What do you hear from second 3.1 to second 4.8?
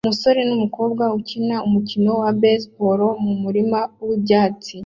mumurima wibyatsi